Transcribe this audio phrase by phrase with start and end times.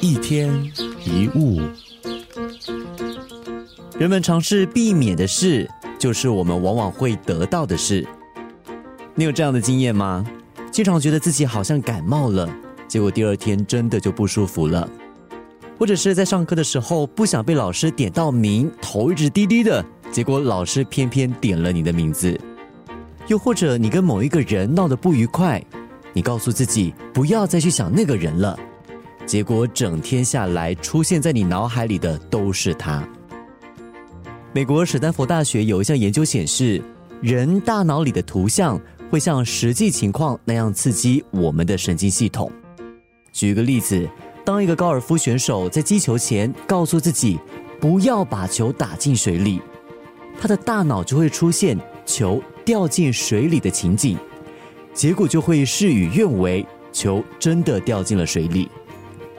[0.00, 0.52] 一天
[1.04, 1.60] 一物，
[3.98, 8.06] 人们尝试避免的事，就是我们往往会得到的事。
[9.14, 10.24] 你有这样的经验吗？
[10.70, 12.48] 经常觉得自己好像感冒了，
[12.86, 14.88] 结果第二天真的就不舒服了；
[15.78, 22.38] 或者是在上课的时候不想被老师点到名，头一直低低的，结果老师偏偏点了你的名字；
[23.26, 25.60] 又或者你跟某一个人闹得不愉快，
[26.18, 28.58] 你告诉自己不要再去想那个人了。
[29.24, 33.08] 结果整天下来，出现在你脑海里的都是他。
[34.52, 36.82] 美国史丹佛大学有一项研究显示，
[37.22, 42.50] 人大脑里的图像会像实际情况那样刺激我们的神经系统。
[43.30, 44.04] 举个例子，
[44.44, 47.38] 当一个高尔夫选手在击球前告诉自己
[47.80, 49.60] 不要把球打进水里，
[50.40, 54.18] 他的大脑就会出现球掉进水里的情景，
[54.98, 58.68] 结果就会事与愿违，球真的掉进了水里。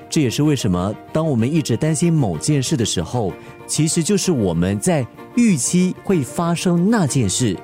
[0.09, 3.33] 这也是为什么，当我们一直担心某件事的时候，
[3.67, 7.57] 其实就是我们在预期会发生那件事，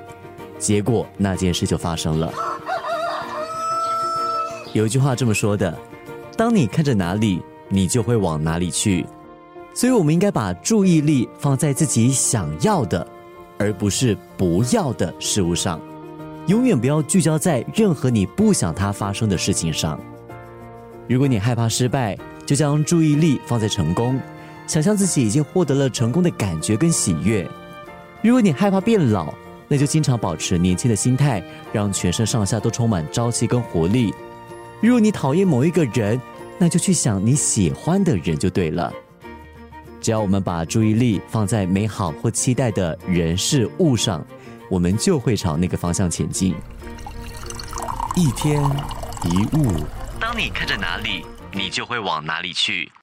[0.58, 2.30] 结果那件事就发生了。
[4.74, 5.74] 有一句话这么说的
[6.36, 9.06] ：“当你看着哪里，你就会往哪里去。”
[9.72, 13.06] 所以，我们应该把注意力放在自己想要的，
[13.56, 15.80] 而不是不要的事物上。
[16.46, 19.98] 永远不要聚焦在任何你不想它发生的事情上。
[21.08, 24.20] 如果你害怕失败，就将注意力放在成功，
[24.66, 27.48] 想象自己已经获得了成功的感觉跟喜悦。
[28.22, 29.34] 如果你害怕变老，
[29.66, 34.14] 那就经常保持年轻的心态，让全身上下都充满朝气跟活力。
[34.80, 36.20] 如果你讨厌某一个人，
[36.58, 38.92] 那就去想你喜欢的人就对了。
[40.00, 44.24] 只要我们把注意力放在美好或期待的人事物上，
[44.70, 46.54] 我们就会朝那个方向前进。
[48.14, 48.62] 一天
[49.24, 49.84] 一物，
[50.20, 51.24] 当你看着哪里。
[51.52, 52.92] 你就会往哪里去。